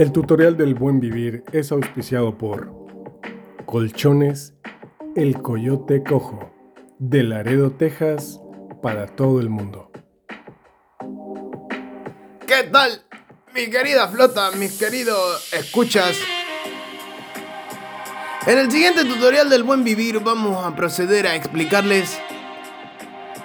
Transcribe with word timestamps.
El 0.00 0.12
tutorial 0.12 0.56
del 0.56 0.74
buen 0.74 0.98
vivir 0.98 1.44
es 1.52 1.72
auspiciado 1.72 2.38
por 2.38 2.72
Colchones 3.66 4.54
El 5.14 5.42
Coyote 5.42 6.02
Cojo, 6.02 6.50
de 6.98 7.22
Laredo, 7.22 7.72
Texas, 7.72 8.40
para 8.80 9.08
todo 9.08 9.40
el 9.40 9.50
mundo. 9.50 9.90
¿Qué 12.46 12.62
tal, 12.72 13.02
mi 13.54 13.68
querida 13.68 14.08
flota, 14.08 14.52
mis 14.52 14.78
queridos 14.78 15.52
escuchas? 15.52 16.16
En 18.46 18.56
el 18.56 18.70
siguiente 18.70 19.04
tutorial 19.04 19.50
del 19.50 19.64
buen 19.64 19.84
vivir 19.84 20.20
vamos 20.20 20.64
a 20.64 20.74
proceder 20.74 21.26
a 21.26 21.36
explicarles 21.36 22.18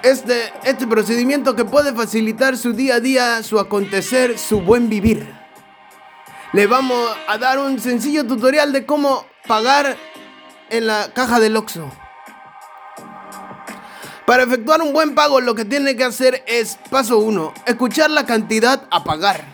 este, 0.02 0.54
este 0.64 0.86
procedimiento 0.86 1.54
que 1.54 1.66
puede 1.66 1.92
facilitar 1.92 2.56
su 2.56 2.72
día 2.72 2.94
a 2.94 3.00
día, 3.00 3.42
su 3.42 3.58
acontecer, 3.58 4.38
su 4.38 4.62
buen 4.62 4.88
vivir. 4.88 5.44
Le 6.56 6.66
vamos 6.66 7.14
a 7.28 7.36
dar 7.36 7.58
un 7.58 7.78
sencillo 7.78 8.26
tutorial 8.26 8.72
de 8.72 8.86
cómo 8.86 9.26
pagar 9.46 9.94
en 10.70 10.86
la 10.86 11.12
caja 11.12 11.38
del 11.38 11.54
Oxxo. 11.54 11.92
Para 14.24 14.44
efectuar 14.44 14.80
un 14.80 14.94
buen 14.94 15.14
pago 15.14 15.42
lo 15.42 15.54
que 15.54 15.66
tiene 15.66 15.96
que 15.96 16.04
hacer 16.04 16.42
es, 16.46 16.78
paso 16.88 17.18
1, 17.18 17.52
escuchar 17.66 18.10
la 18.10 18.24
cantidad 18.24 18.84
a 18.90 19.04
pagar. 19.04 19.44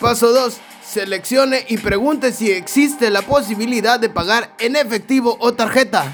Paso 0.00 0.32
2, 0.32 0.58
seleccione 0.84 1.64
y 1.68 1.78
pregunte 1.78 2.32
si 2.32 2.50
existe 2.50 3.10
la 3.10 3.22
posibilidad 3.22 4.00
de 4.00 4.08
pagar 4.08 4.52
en 4.58 4.74
efectivo 4.74 5.36
o 5.38 5.54
tarjeta. 5.54 6.12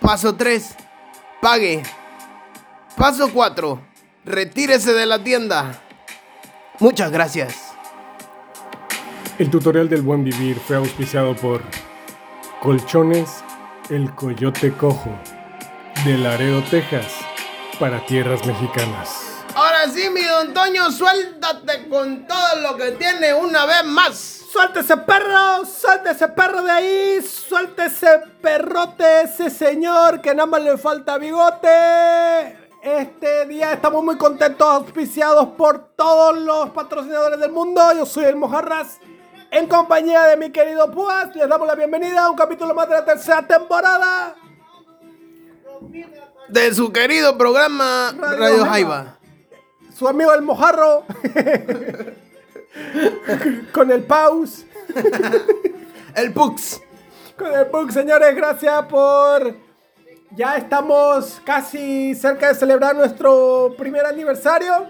Paso 0.00 0.34
3, 0.34 0.76
pague. 1.42 1.82
Paso 2.96 3.30
4, 3.30 3.82
retírese 4.24 4.94
de 4.94 5.04
la 5.04 5.22
tienda. 5.22 5.78
Muchas 6.78 7.10
gracias. 7.10 7.69
El 9.40 9.48
tutorial 9.48 9.88
del 9.88 10.02
buen 10.02 10.22
vivir 10.22 10.60
fue 10.60 10.76
auspiciado 10.76 11.34
por 11.34 11.62
Colchones 12.60 13.42
El 13.88 14.14
Coyote 14.14 14.70
Cojo, 14.70 15.08
de 16.04 16.18
Laredo, 16.18 16.62
Texas, 16.70 17.06
para 17.78 18.04
tierras 18.04 18.44
mexicanas. 18.44 19.42
Ahora 19.54 19.88
sí, 19.88 20.10
mi 20.10 20.22
don 20.24 20.52
Toño, 20.52 20.90
suéltate 20.90 21.88
con 21.88 22.26
todo 22.26 22.60
lo 22.60 22.76
que 22.76 22.90
tiene 22.92 23.32
una 23.32 23.64
vez 23.64 23.82
más. 23.86 24.14
Suelta 24.52 24.80
ese 24.80 24.98
perro, 24.98 25.64
suelta 25.64 26.10
ese 26.10 26.28
perro 26.28 26.60
de 26.60 26.72
ahí, 26.72 27.22
suelta 27.22 27.86
ese 27.86 28.20
perrote, 28.42 29.22
ese 29.22 29.48
señor 29.48 30.20
que 30.20 30.34
nada 30.34 30.44
más 30.44 30.62
le 30.62 30.76
falta 30.76 31.16
bigote. 31.16 32.58
Este 32.82 33.46
día 33.46 33.72
estamos 33.72 34.04
muy 34.04 34.18
contentos, 34.18 34.68
auspiciados 34.68 35.48
por 35.56 35.94
todos 35.96 36.36
los 36.36 36.68
patrocinadores 36.70 37.40
del 37.40 37.52
mundo. 37.52 37.80
Yo 37.96 38.04
soy 38.04 38.24
el 38.24 38.36
Mojarras. 38.36 39.00
En 39.52 39.66
compañía 39.66 40.24
de 40.26 40.36
mi 40.36 40.50
querido 40.50 40.90
Púas, 40.92 41.34
les 41.34 41.48
damos 41.48 41.66
la 41.66 41.74
bienvenida 41.74 42.24
a 42.24 42.30
un 42.30 42.36
capítulo 42.36 42.72
más 42.72 42.88
de 42.88 42.94
la 42.94 43.04
tercera 43.04 43.44
temporada. 43.44 44.36
De 46.48 46.72
su 46.72 46.92
querido 46.92 47.36
programa 47.36 48.14
Radio 48.16 48.38
Radio, 48.38 48.64
Jaiba. 48.64 49.18
Su 49.96 50.06
amigo 50.06 50.32
el 50.32 50.42
Mojarro. 50.42 51.04
Con 53.72 53.90
el 53.90 54.04
Paus. 54.04 54.64
El 56.14 56.32
Pux. 56.32 56.80
Con 57.36 57.52
el 57.52 57.66
Pug, 57.66 57.90
señores, 57.90 58.36
gracias 58.36 58.86
por. 58.86 59.56
Ya 60.32 60.56
estamos 60.56 61.40
casi 61.44 62.14
cerca 62.14 62.48
de 62.48 62.54
celebrar 62.54 62.94
nuestro 62.94 63.74
primer 63.76 64.06
aniversario. 64.06 64.86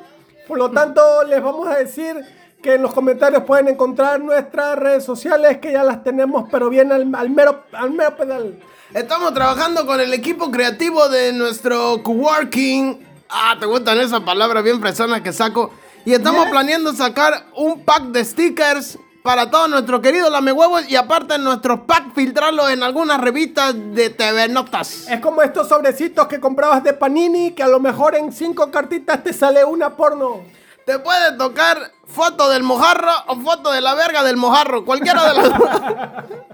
Por 0.47 0.59
lo 0.59 0.71
tanto, 0.71 1.25
les 1.25 1.43
vamos 1.43 1.67
a 1.67 1.77
decir 1.77 2.17
que 2.63 2.75
en 2.75 2.83
los 2.83 2.93
comentarios 2.93 3.45
pueden 3.45 3.69
encontrar 3.69 4.21
nuestras 4.21 4.77
redes 4.79 5.05
sociales, 5.05 5.59
que 5.59 5.73
ya 5.73 5.83
las 5.83 6.03
tenemos, 6.05 6.49
pero 6.51 6.69
bien 6.69 6.93
al, 6.93 7.15
al 7.15 7.31
mero, 7.31 7.65
al 7.73 7.91
mero 7.91 8.17
pedal. 8.17 8.59
Estamos 8.95 9.33
trabajando 9.35 9.87
con 9.87 10.01
el 10.01 10.13
equipo 10.13 10.51
creativo 10.51 11.09
de 11.09 11.33
nuestro 11.33 12.03
coworking. 12.03 13.07
Ah, 13.29 13.57
te 13.59 13.67
gustan 13.67 13.99
esas 13.99 14.21
palabras 14.21 14.65
bien 14.65 14.81
fresonas 14.81 15.21
que 15.21 15.33
saco. 15.33 15.71
Y 16.05 16.13
estamos 16.13 16.49
planeando 16.49 16.93
sacar 16.93 17.47
un 17.55 17.85
pack 17.85 18.05
de 18.05 18.25
stickers 18.25 18.99
para 19.23 19.51
todos 19.51 19.69
nuestros 19.69 20.01
queridos 20.01 20.31
lamehuevos 20.31 20.89
y 20.89 20.97
aparte 20.97 21.39
nuestros 21.39 21.81
packs 21.81 22.15
filtrarlos 22.15 22.71
en 22.71 22.83
algunas 22.83 23.21
revistas 23.21 23.75
de 23.77 24.11
TV 24.11 24.49
Notas. 24.49 25.07
Es 25.09 25.21
como 25.21 25.43
estos 25.43 25.69
sobrecitos 25.69 26.27
que 26.27 26.41
comprabas 26.41 26.83
de 26.83 26.95
Panini, 26.95 27.53
que 27.53 27.63
a 27.63 27.69
lo 27.69 27.81
mejor 27.81 28.15
en 28.15 28.33
cinco 28.33 28.71
cartitas 28.71 29.23
te 29.23 29.33
sale 29.33 29.65
una 29.65 29.97
porno. 29.97 30.41
Te 30.87 30.99
puede 30.99 31.37
tocar 31.37 31.93
foto 32.13 32.49
del 32.51 32.63
mojarro 32.63 33.13
o 33.29 33.37
foto 33.37 33.71
de 33.73 33.81
la 33.81 33.95
verga 33.95 34.23
del 34.23 34.37
mojarro, 34.37 34.85
cualquiera 34.85 35.29
de 35.29 35.35
las 35.35 35.59
dos. 35.59 35.69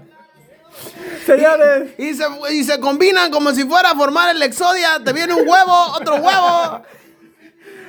Señores, 1.25 1.91
Y 1.97 2.13
se, 2.13 2.25
y 2.51 2.63
se 2.63 2.79
combinan 2.79 3.31
como 3.31 3.51
si 3.51 3.65
fuera 3.65 3.91
a 3.91 3.95
formar 3.95 4.33
el 4.33 4.41
Exodia. 4.43 5.03
Te 5.03 5.11
viene 5.11 5.33
un 5.33 5.47
huevo, 5.47 5.73
otro 5.99 6.15
huevo. 6.15 6.81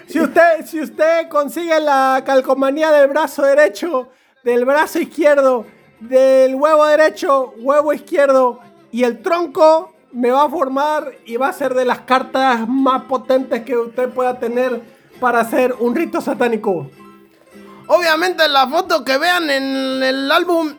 Si 0.08 0.18
usted, 0.18 0.64
si 0.64 0.80
usted 0.80 1.28
consigue 1.28 1.78
la 1.80 2.22
calcomanía 2.24 2.90
del 2.90 3.08
brazo 3.08 3.42
derecho, 3.42 4.08
del 4.42 4.64
brazo 4.64 4.98
izquierdo, 5.00 5.66
del 6.00 6.54
huevo 6.54 6.86
derecho, 6.86 7.52
huevo 7.58 7.92
izquierdo 7.92 8.58
y 8.90 9.04
el 9.04 9.20
tronco, 9.20 9.92
me 10.12 10.30
va 10.30 10.44
a 10.44 10.48
formar 10.48 11.12
y 11.26 11.36
va 11.36 11.48
a 11.48 11.52
ser 11.52 11.74
de 11.74 11.84
las 11.84 12.00
cartas 12.00 12.66
más 12.66 13.02
potentes 13.02 13.62
que 13.64 13.76
usted 13.76 14.08
pueda 14.08 14.38
tener 14.38 14.80
para 15.20 15.40
hacer 15.40 15.74
un 15.78 15.94
rito 15.94 16.22
satánico. 16.22 16.90
Obviamente 17.88 18.48
las 18.48 18.68
fotos 18.70 19.02
que 19.02 19.16
vean 19.18 19.50
en 19.50 20.02
el 20.02 20.30
álbum 20.30 20.74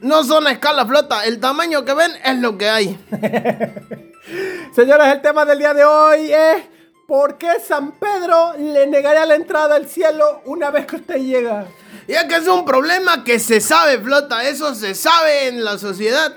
no 0.00 0.24
son 0.24 0.46
a 0.46 0.52
escala 0.52 0.86
flota. 0.86 1.24
El 1.24 1.38
tamaño 1.38 1.84
que 1.84 1.94
ven 1.94 2.12
es 2.24 2.38
lo 2.38 2.56
que 2.58 2.68
hay. 2.68 2.98
Señores, 4.74 5.06
el 5.12 5.22
tema 5.22 5.44
del 5.44 5.58
día 5.58 5.74
de 5.74 5.84
hoy 5.84 6.32
es 6.32 6.62
¿por 7.06 7.36
qué 7.36 7.60
San 7.66 7.92
Pedro 7.92 8.54
le 8.58 8.86
negaría 8.86 9.26
la 9.26 9.34
entrada 9.34 9.76
al 9.76 9.86
cielo 9.86 10.42
una 10.46 10.70
vez 10.70 10.86
que 10.86 10.96
usted 10.96 11.16
llega? 11.16 11.66
Y 12.06 12.12
es 12.12 12.24
que 12.24 12.36
es 12.36 12.48
un 12.48 12.64
problema 12.64 13.22
que 13.24 13.38
se 13.38 13.60
sabe, 13.60 13.98
flota. 13.98 14.44
Eso 14.44 14.74
se 14.74 14.94
sabe 14.94 15.48
en 15.48 15.64
la 15.64 15.78
sociedad. 15.78 16.34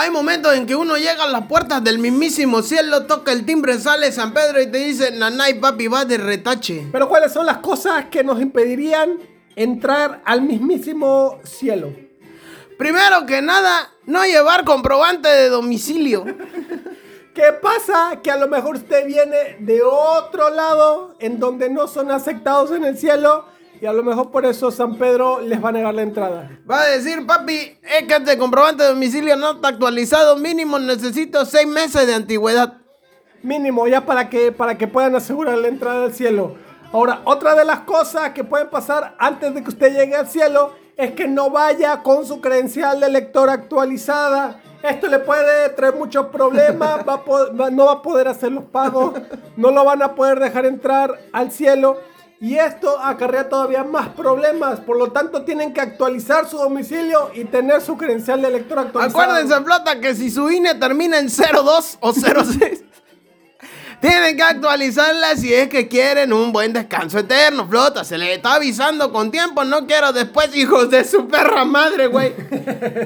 Hay 0.00 0.12
momentos 0.12 0.54
en 0.54 0.64
que 0.64 0.76
uno 0.76 0.96
llega 0.96 1.24
a 1.24 1.28
las 1.28 1.48
puertas 1.48 1.82
del 1.82 1.98
mismísimo 1.98 2.62
cielo, 2.62 3.06
toca 3.06 3.32
el 3.32 3.44
timbre, 3.44 3.80
sale 3.80 4.12
San 4.12 4.32
Pedro 4.32 4.62
y 4.62 4.68
te 4.68 4.78
dice, 4.78 5.10
nanay 5.10 5.54
papi, 5.54 5.88
va 5.88 6.04
de 6.04 6.18
retache. 6.18 6.86
Pero 6.92 7.08
¿cuáles 7.08 7.32
son 7.32 7.44
las 7.44 7.58
cosas 7.58 8.04
que 8.04 8.22
nos 8.22 8.40
impedirían 8.40 9.18
entrar 9.56 10.22
al 10.24 10.42
mismísimo 10.42 11.40
cielo? 11.42 11.92
Primero 12.78 13.26
que 13.26 13.42
nada, 13.42 13.90
no 14.06 14.24
llevar 14.24 14.64
comprobante 14.64 15.28
de 15.28 15.48
domicilio. 15.48 16.24
¿Qué 17.34 17.52
pasa? 17.60 18.20
Que 18.22 18.30
a 18.30 18.36
lo 18.36 18.46
mejor 18.46 18.76
usted 18.76 19.04
viene 19.04 19.56
de 19.58 19.82
otro 19.82 20.50
lado 20.50 21.16
en 21.18 21.40
donde 21.40 21.70
no 21.70 21.88
son 21.88 22.12
aceptados 22.12 22.70
en 22.70 22.84
el 22.84 22.96
cielo 22.96 23.46
y 23.80 23.86
a 23.86 23.92
lo 23.92 24.02
mejor 24.02 24.30
por 24.30 24.44
eso 24.44 24.70
San 24.70 24.96
Pedro 24.96 25.40
les 25.40 25.62
va 25.62 25.68
a 25.68 25.72
negar 25.72 25.94
la 25.94 26.02
entrada. 26.02 26.50
Va 26.68 26.82
a 26.82 26.86
decir, 26.86 27.26
papi, 27.26 27.78
es 27.82 28.06
que 28.06 28.14
este 28.16 28.36
comprobante 28.38 28.82
de 28.82 28.90
domicilio 28.90 29.36
no 29.36 29.52
está 29.52 29.68
actualizado. 29.68 30.36
Mínimo 30.36 30.78
necesito 30.78 31.44
seis 31.44 31.66
meses 31.66 32.06
de 32.06 32.14
antigüedad. 32.14 32.78
Mínimo, 33.42 33.86
ya 33.86 34.04
para 34.04 34.28
que, 34.28 34.50
para 34.50 34.76
que 34.76 34.88
puedan 34.88 35.14
asegurar 35.14 35.58
la 35.58 35.68
entrada 35.68 36.04
al 36.04 36.12
cielo. 36.12 36.56
Ahora, 36.92 37.20
otra 37.24 37.54
de 37.54 37.64
las 37.64 37.80
cosas 37.80 38.30
que 38.30 38.44
pueden 38.44 38.68
pasar 38.68 39.14
antes 39.18 39.54
de 39.54 39.62
que 39.62 39.68
usted 39.68 39.92
llegue 39.92 40.16
al 40.16 40.28
cielo 40.28 40.72
es 40.96 41.12
que 41.12 41.28
no 41.28 41.50
vaya 41.50 42.02
con 42.02 42.26
su 42.26 42.40
credencial 42.40 42.98
de 42.98 43.08
lector 43.08 43.48
actualizada. 43.48 44.60
Esto 44.82 45.06
le 45.06 45.20
puede 45.20 45.68
traer 45.70 45.94
muchos 45.94 46.26
problemas, 46.26 47.00
va 47.06 47.14
a 47.14 47.70
no 47.70 47.86
va 47.86 47.92
a 47.92 48.02
poder 48.02 48.28
hacer 48.28 48.50
los 48.50 48.64
pagos, 48.64 49.12
no 49.56 49.70
lo 49.70 49.84
van 49.84 50.02
a 50.02 50.14
poder 50.14 50.40
dejar 50.40 50.66
entrar 50.66 51.18
al 51.32 51.52
cielo. 51.52 51.98
Y 52.40 52.56
esto 52.56 53.00
acarrea 53.00 53.48
todavía 53.48 53.82
más 53.82 54.10
problemas, 54.10 54.78
por 54.80 54.96
lo 54.96 55.10
tanto 55.10 55.42
tienen 55.42 55.72
que 55.72 55.80
actualizar 55.80 56.48
su 56.48 56.56
domicilio 56.56 57.32
y 57.34 57.44
tener 57.44 57.80
su 57.80 57.96
credencial 57.96 58.40
de 58.40 58.50
lector 58.50 58.78
actualizada. 58.78 59.24
Acuérdense, 59.24 59.64
Flota, 59.64 60.00
que 60.00 60.14
si 60.14 60.30
su 60.30 60.48
INE 60.48 60.76
termina 60.76 61.18
en 61.18 61.26
02 61.26 61.98
o 61.98 62.12
06, 62.12 62.84
tienen 64.00 64.36
que 64.36 64.42
actualizarla 64.44 65.34
si 65.34 65.52
es 65.52 65.68
que 65.68 65.88
quieren 65.88 66.32
un 66.32 66.52
buen 66.52 66.72
descanso 66.72 67.18
eterno, 67.18 67.66
Flota. 67.66 68.04
Se 68.04 68.16
les 68.16 68.36
está 68.36 68.54
avisando 68.54 69.12
con 69.12 69.32
tiempo. 69.32 69.64
No 69.64 69.88
quiero 69.88 70.12
después, 70.12 70.54
hijos 70.54 70.90
de 70.90 71.02
su 71.02 71.26
perra 71.26 71.64
madre, 71.64 72.06
güey, 72.06 72.36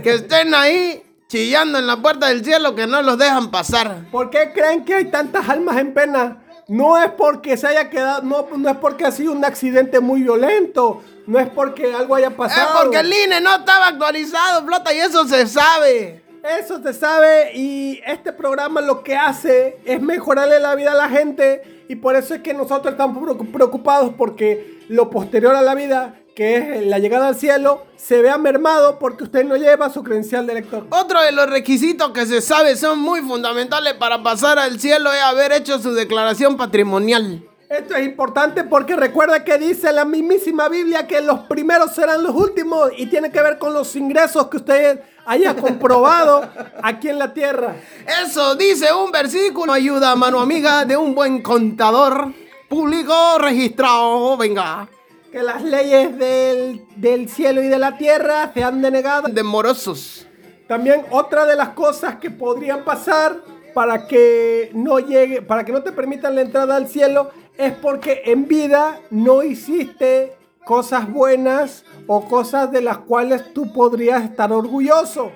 que 0.03 0.13
estén 0.13 0.53
ahí 0.53 1.03
chillando 1.29 1.79
en 1.79 1.87
la 1.87 1.97
puerta 1.97 2.29
del 2.29 2.45
cielo 2.45 2.75
que 2.75 2.87
no 2.87 3.01
los 3.01 3.17
dejan 3.17 3.51
pasar. 3.51 4.11
¿Por 4.11 4.29
qué 4.29 4.53
creen 4.53 4.85
que 4.85 4.95
hay 4.95 5.07
tantas 5.07 5.49
almas 5.49 5.79
en 5.79 5.95
pena? 5.95 6.42
No 6.69 6.97
es 7.03 7.11
porque 7.13 7.57
se 7.57 7.67
haya 7.67 7.91
quedado, 7.91 8.23
no, 8.23 8.47
no 8.57 8.69
es 8.71 8.77
porque 8.77 9.05
ha 9.05 9.11
sido 9.13 9.33
un 9.33 9.45
accidente 9.45 10.01
muy 10.01 10.23
violento, 10.23 11.03
no 11.27 11.39
es 11.39 11.49
porque 11.49 11.93
algo 11.95 12.15
haya 12.15 12.29
Es 12.29 12.35
pasado. 12.35 12.81
porque 12.83 12.99
el 13.01 13.13
INE 13.13 13.41
no 13.41 13.57
estaba 13.57 13.89
actualizado, 13.89 14.65
Flota, 14.65 14.93
y 14.95 14.99
eso 15.01 15.27
se 15.27 15.47
sabe. 15.47 16.23
Eso 16.61 16.83
se 16.83 16.93
sabe 16.93 17.53
y 17.55 18.01
este 18.05 18.33
programa 18.33 18.81
lo 18.81 19.05
que 19.05 19.17
hace 19.17 19.79
es 19.85 20.03
mejorarle 20.03 20.59
la 20.59 20.75
vida 20.75 20.91
a 20.91 20.95
la 20.97 21.09
gente 21.09 21.85
y 21.89 21.95
por 21.95 22.17
eso 22.17 22.35
es 22.35 22.41
que 22.43 22.53
nosotros 22.53 22.93
estamos 22.95 23.17
preocu- 23.23 23.53
preocupados 23.53 24.13
porque 24.19 24.81
lo 24.89 25.09
posterior 25.09 25.55
a 25.55 25.63
la 25.63 25.77
vida 25.77 26.17
que 26.35 26.57
es 26.57 26.87
la 26.87 26.99
llegada 26.99 27.29
al 27.29 27.37
cielo, 27.37 27.85
se 27.97 28.23
vea 28.23 28.39
mermado 28.39 28.99
porque 28.99 29.25
usted 29.25 29.45
no 29.45 29.57
lleva 29.57 29.91
su 29.91 30.03
credencial 30.03 30.47
de 30.47 30.53
elector. 30.53 30.87
Otro 30.91 31.21
de 31.23 31.33
los 31.33 31.49
requisitos 31.49 32.11
que 32.13 32.27
se 32.27 32.41
sabe 32.41 32.77
son 32.77 32.99
muy 32.99 33.21
fundamentales 33.21 33.95
para 33.95 34.23
pasar 34.23 34.59
al 34.59 34.81
cielo 34.81 35.13
es 35.13 35.23
haber 35.23 35.53
hecho 35.53 35.79
su 35.79 35.93
declaración 35.93 36.57
patrimonial. 36.57 37.43
Esto 37.69 37.95
es 37.95 38.05
importante 38.05 38.65
porque 38.65 38.97
recuerda 38.97 39.45
que 39.45 39.57
dice 39.57 39.93
la 39.93 40.05
mismísima 40.05 40.69
Biblia 40.69 41.07
que 41.07 41.23
los 41.23 41.41
primeros 41.41 41.95
serán 41.95 42.23
los 42.23 42.35
últimos 42.35 42.91
y 42.99 43.07
tiene 43.07 43.33
que 43.33 43.41
ver 43.41 43.57
con 43.57 43.73
los 43.73 43.97
ingresos 43.97 44.49
que 44.49 44.59
usted 44.59 45.01
haya 45.25 45.57
comprobado 45.61 46.47
aquí 46.83 47.09
en 47.09 47.19
la 47.19 47.33
tierra. 47.33 47.77
Eso 48.23 48.57
dice 48.57 48.93
un 48.93 49.11
versículo. 49.11 49.73
Ayuda, 49.73 50.15
mano 50.17 50.41
amiga, 50.41 50.85
de 50.85 50.99
un 50.99 51.15
buen 51.15 51.41
contador 51.41 52.35
público 52.69 53.39
registrado. 53.39 54.37
Venga. 54.37 54.87
Que 55.33 55.43
las 55.43 55.63
leyes 55.63 56.17
del, 56.19 56.85
del 56.97 57.29
cielo 57.29 57.63
y 57.63 57.69
de 57.69 57.79
la 57.79 57.97
tierra 57.97 58.53
se 58.53 58.63
han 58.63 58.83
denegado. 58.83 59.29
De 59.29 59.43
morosos. 59.43 60.27
También 60.69 61.07
otra 61.11 61.47
de 61.47 61.57
las 61.57 61.71
cosas 61.71 62.17
que 62.17 62.31
podrían 62.31 62.85
pasar 62.85 63.41
para 63.75 64.07
que 64.07 64.71
no 64.75 64.99
llegue, 64.99 65.43
para 65.43 65.65
que 65.65 65.73
no 65.73 65.83
te 65.83 65.93
permitan 65.93 66.35
la 66.35 66.43
entrada 66.43 66.77
al 66.77 66.89
cielo, 66.89 67.31
es 67.57 67.73
porque 67.73 68.23
en 68.27 68.47
vida 68.47 69.01
no 69.11 69.43
hiciste 69.43 70.37
cosas 70.65 71.11
buenas 71.11 71.85
o 72.07 72.29
cosas 72.29 72.71
de 72.71 72.83
las 72.83 72.99
cuales 72.99 73.53
tú 73.53 73.73
podrías 73.73 74.23
estar 74.25 74.53
orgulloso. 74.53 75.33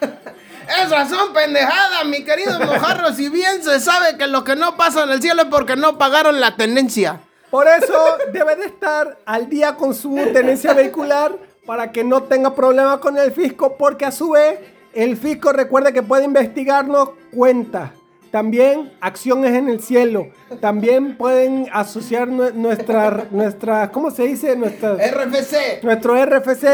Esas 0.82 1.10
son 1.10 1.32
pendejadas, 1.32 2.04
mi 2.06 2.24
querido 2.24 2.58
mojarro. 2.60 3.12
si 3.12 3.28
bien 3.28 3.62
se 3.62 3.80
sabe 3.80 4.16
que 4.16 4.26
los 4.26 4.44
que 4.44 4.56
no 4.56 4.76
pasan 4.76 5.10
el 5.10 5.20
cielo 5.20 5.42
es 5.42 5.48
porque 5.48 5.76
no 5.76 5.98
pagaron 5.98 6.40
la 6.40 6.56
tenencia. 6.56 7.20
Por 7.52 7.68
eso 7.68 8.16
debe 8.32 8.56
de 8.56 8.64
estar 8.64 9.18
al 9.26 9.46
día 9.50 9.76
con 9.76 9.92
su 9.94 10.14
tenencia 10.32 10.72
vehicular 10.72 11.36
para 11.66 11.92
que 11.92 12.02
no 12.02 12.22
tenga 12.22 12.54
problema 12.54 12.98
con 12.98 13.18
el 13.18 13.30
fisco, 13.30 13.76
porque 13.76 14.06
a 14.06 14.10
su 14.10 14.30
vez 14.30 14.58
el 14.94 15.18
fisco 15.18 15.52
recuerde 15.52 15.92
que 15.92 16.02
puede 16.02 16.24
investigarnos 16.24 17.10
cuentas. 17.30 17.90
También 18.30 18.94
acciones 19.02 19.52
en 19.52 19.68
el 19.68 19.82
cielo. 19.82 20.28
También 20.62 21.18
pueden 21.18 21.68
asociar 21.74 22.26
nuestra, 22.28 23.26
nuestra, 23.30 23.92
¿cómo 23.92 24.10
se 24.10 24.22
dice? 24.22 24.56
Nuestra, 24.56 24.94
RFC. 24.94 25.82
Nuestro 25.82 26.24
RFC 26.24 26.64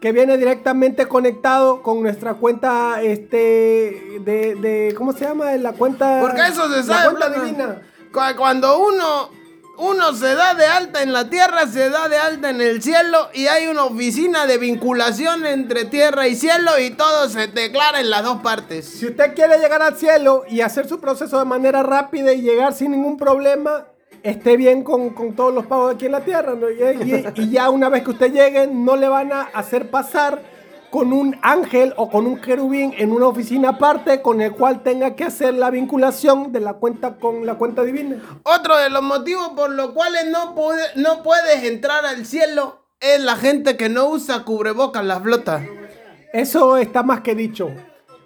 que 0.00 0.12
viene 0.12 0.38
directamente 0.38 1.04
conectado 1.04 1.82
con 1.82 2.02
nuestra 2.02 2.32
cuenta, 2.32 3.02
este, 3.02 4.20
de, 4.20 4.54
de 4.54 4.94
¿cómo 4.96 5.12
se 5.12 5.26
llama? 5.26 5.52
La 5.58 5.74
cuenta. 5.74 6.20
Porque 6.22 6.46
eso 6.46 6.66
se 6.72 6.82
sabe. 6.82 7.12
La 7.12 7.28
cuenta 7.28 7.44
divina. 7.44 7.82
Cuando 8.10 8.78
uno 8.78 9.37
uno 9.78 10.12
se 10.12 10.34
da 10.34 10.54
de 10.54 10.66
alta 10.66 11.02
en 11.02 11.12
la 11.12 11.30
tierra, 11.30 11.66
se 11.68 11.88
da 11.88 12.08
de 12.08 12.16
alta 12.16 12.50
en 12.50 12.60
el 12.60 12.82
cielo 12.82 13.28
y 13.32 13.46
hay 13.46 13.68
una 13.68 13.84
oficina 13.84 14.44
de 14.44 14.58
vinculación 14.58 15.46
entre 15.46 15.84
tierra 15.84 16.26
y 16.26 16.34
cielo 16.34 16.72
y 16.80 16.90
todo 16.90 17.28
se 17.28 17.46
declara 17.46 18.00
en 18.00 18.10
las 18.10 18.24
dos 18.24 18.42
partes. 18.42 18.86
Si 18.86 19.06
usted 19.06 19.34
quiere 19.34 19.58
llegar 19.58 19.80
al 19.80 19.96
cielo 19.96 20.44
y 20.48 20.62
hacer 20.62 20.88
su 20.88 20.98
proceso 20.98 21.38
de 21.38 21.44
manera 21.44 21.84
rápida 21.84 22.32
y 22.32 22.42
llegar 22.42 22.72
sin 22.72 22.90
ningún 22.90 23.16
problema, 23.16 23.86
esté 24.24 24.56
bien 24.56 24.82
con, 24.82 25.14
todos 25.36 25.54
los 25.54 25.66
pagos 25.66 25.94
aquí 25.94 26.06
en 26.06 26.12
la 26.12 26.24
tierra. 26.24 26.54
Y, 27.36 27.42
y 27.42 27.50
ya 27.50 27.70
una 27.70 27.88
vez 27.88 28.02
que 28.02 28.10
usted 28.10 28.32
llegue, 28.32 28.66
no 28.66 28.96
le 28.96 29.08
van 29.08 29.32
a 29.32 29.42
hacer 29.42 29.90
pasar 29.90 30.57
con 30.90 31.12
un 31.12 31.38
ángel 31.42 31.92
o 31.96 32.08
con 32.08 32.26
un 32.26 32.40
querubín 32.40 32.94
en 32.96 33.12
una 33.12 33.26
oficina 33.26 33.70
aparte 33.70 34.22
con 34.22 34.40
el 34.40 34.52
cual 34.52 34.82
tenga 34.82 35.14
que 35.14 35.24
hacer 35.24 35.54
la 35.54 35.70
vinculación 35.70 36.52
de 36.52 36.60
la 36.60 36.74
cuenta 36.74 37.16
con 37.16 37.44
la 37.44 37.54
cuenta 37.54 37.82
divina. 37.82 38.16
Otro 38.42 38.76
de 38.76 38.90
los 38.90 39.02
motivos 39.02 39.50
por 39.54 39.70
los 39.70 39.90
cuales 39.90 40.26
no, 40.30 40.54
puede, 40.54 40.82
no 40.96 41.22
puedes 41.22 41.64
entrar 41.64 42.06
al 42.06 42.24
cielo 42.24 42.82
es 43.00 43.20
la 43.20 43.36
gente 43.36 43.76
que 43.76 43.88
no 43.88 44.06
usa 44.06 44.44
cubrebocas 44.44 45.04
la 45.04 45.20
flota. 45.20 45.64
Eso 46.32 46.76
está 46.76 47.02
más 47.02 47.20
que 47.20 47.34
dicho. 47.34 47.70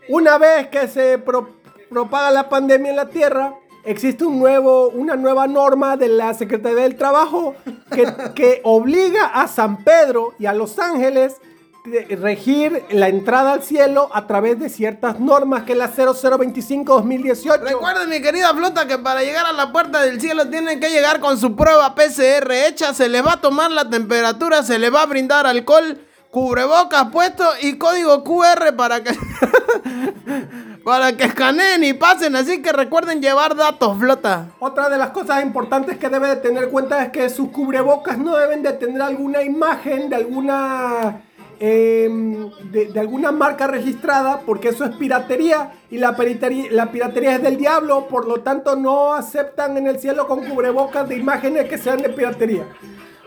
Una 0.09 0.38
vez 0.38 0.69
que 0.69 0.88
se 0.88 1.19
propaga 1.19 2.31
la 2.31 2.49
pandemia 2.49 2.91
en 2.91 2.97
la 2.97 3.09
Tierra, 3.09 3.55
existe 3.85 4.25
un 4.25 4.38
nuevo, 4.38 4.88
una 4.88 5.17
nueva 5.17 5.47
norma 5.47 5.97
de 5.97 6.09
la 6.09 6.35
Secretaría 6.35 6.82
del 6.82 6.97
Trabajo 6.97 7.55
que, 7.93 8.12
que 8.35 8.61
obliga 8.64 9.26
a 9.26 9.47
San 9.47 9.85
Pedro 9.85 10.35
y 10.38 10.47
a 10.47 10.55
Los 10.55 10.79
Ángeles 10.79 11.37
regir 11.84 12.84
la 12.90 13.08
entrada 13.08 13.55
al 13.55 13.62
cielo 13.62 14.08
a 14.12 14.26
través 14.26 14.58
de 14.58 14.69
ciertas 14.69 15.19
normas 15.19 15.64
que 15.64 15.73
es 15.73 15.79
la 15.79 15.93
0025-2018. 15.93 17.61
Recuerden, 17.61 18.08
mi 18.08 18.23
querida 18.23 18.55
flota, 18.55 18.87
que 18.87 18.99
para 18.99 19.23
llegar 19.23 19.46
a 19.46 19.52
la 19.52 19.73
puerta 19.73 20.00
del 20.02 20.20
cielo 20.20 20.49
tienen 20.49 20.79
que 20.79 20.90
llegar 20.90 21.19
con 21.19 21.38
su 21.38 21.56
prueba 21.56 21.94
PCR 21.94 22.52
hecha, 22.52 22.94
se 22.94 23.08
les 23.08 23.25
va 23.25 23.34
a 23.34 23.40
tomar 23.40 23.70
la 23.73 23.88
temperatura, 23.90 24.62
se 24.62 24.79
les 24.79 24.94
va 24.94 25.02
a 25.02 25.06
brindar 25.06 25.46
alcohol, 25.46 25.99
cubrebocas 26.31 27.08
puesto 27.11 27.44
y 27.61 27.76
código 27.79 28.23
QR 28.23 28.76
para 28.76 29.02
que 29.02 29.12
para 30.85 31.17
que 31.17 31.25
escaneen 31.25 31.85
y 31.85 31.93
pasen, 31.93 32.35
así 32.37 32.62
que 32.62 32.73
recuerden 32.73 33.20
llevar 33.20 33.55
datos, 33.55 33.99
flota. 33.99 34.46
Otra 34.58 34.88
de 34.88 34.99
las 34.99 35.11
cosas 35.11 35.43
importantes 35.43 35.99
que 35.99 36.08
debe 36.08 36.28
de 36.28 36.37
tener 36.37 36.70
cuenta 36.70 37.02
es 37.05 37.11
que 37.11 37.28
sus 37.28 37.50
cubrebocas 37.50 38.19
no 38.19 38.37
deben 38.37 38.62
de 38.62 38.73
tener 38.73 39.02
alguna 39.02 39.43
imagen 39.43 40.08
de 40.08 40.17
alguna 40.17 41.23
Em, 41.64 42.50
de, 42.73 42.91
alguna 42.99 43.31
marca 43.31 43.69
registrada, 43.69 44.41
porque 44.44 44.70
eso 44.70 44.85
es 44.85 44.97
piratería 44.97 45.73
y 45.93 45.99
la 45.99 46.17
piratería, 46.17 46.73
la 46.73 46.91
piratería 46.91 47.37
es 47.37 47.43
del 47.44 47.56
diablo, 47.56 48.09
por 48.09 48.26
lo 48.26 48.41
tanto 48.41 48.75
no 48.75 49.14
aceptan 49.14 49.76
en 49.76 49.87
el 49.87 50.00
cielo 50.00 50.26
con 50.26 50.44
cubrebocas 50.44 51.09
de 51.09 51.17
imágenes 51.17 51.69
que 51.69 51.79
sean 51.79 52.03
de 52.03 52.09
piratería. 52.09 52.64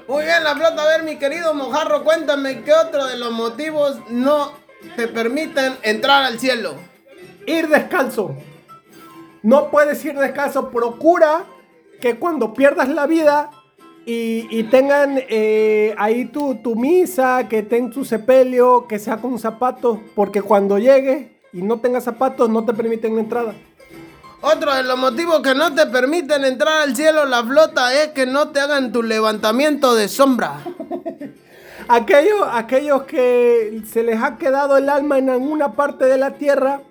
Muy 0.10 0.26
bien, 0.26 0.44
la 0.44 0.54
flota, 0.54 0.84
a 0.84 0.86
ver 0.86 1.04
mi 1.04 1.16
querido 1.16 1.54
Mojarro, 1.54 2.04
cuéntame 2.04 2.62
qué 2.64 2.74
otro 2.74 3.06
de 3.06 3.18
los 3.18 3.32
motivos 3.32 4.02
no 4.10 4.52
te 4.98 5.08
permiten 5.08 5.78
entrar 5.82 6.26
al 6.26 6.38
cielo. 6.38 6.76
Ir 7.46 7.70
descalzo. 7.70 8.36
No 9.44 9.72
puedes 9.72 10.04
ir 10.04 10.20
descalzo, 10.20 10.72
procura 10.72 11.46
que 12.02 12.18
cuando 12.18 12.54
pierdas 12.54 12.90
la 12.90 13.08
vida 13.08 13.50
y, 14.06 14.64
tengan 14.66 15.20
eh, 15.30 15.96
ahí 15.98 16.26
tu, 16.26 16.56
tu, 16.56 16.76
misa, 16.76 17.48
que 17.48 17.64
tengan 17.64 17.92
tu 17.92 18.06
sepelio, 18.06 18.88
que 18.88 19.00
sea 19.00 19.18
con 19.18 19.40
zapatos, 19.40 20.00
porque 20.14 20.42
cuando 20.42 20.78
llegue 20.78 21.40
y 21.54 21.62
no 21.62 21.80
tengas 21.80 22.04
zapatos 22.04 22.50
no 22.50 22.64
te 22.66 22.74
permiten 22.74 23.18
entrada. 23.18 23.54
Otro 24.42 24.76
de 24.76 24.84
los 24.84 25.00
motivos 25.00 25.42
que 25.42 25.56
no 25.56 25.74
te 25.74 25.88
permiten 25.88 26.46
entrar 26.46 26.84
al 26.84 26.96
cielo 26.96 27.26
la 27.26 27.44
flota 27.44 27.94
es 27.94 28.10
que 28.10 28.28
no 28.28 28.50
te 28.50 28.60
hagan 28.60 28.92
tu 28.92 29.02
levantamiento 29.02 29.96
de 29.96 30.08
sombra. 30.08 30.62
aquellos, 31.88 32.42
aquellos 32.52 33.04
que 33.04 33.82
se 33.92 34.04
les 34.04 34.22
ha 34.22 34.38
quedado 34.38 34.78
el 34.78 34.90
alma 34.90 35.18
en 35.18 35.30
alguna 35.32 35.74
parte 35.74 36.06
de 36.06 36.18
la 36.18 36.32
tierra 36.36 36.82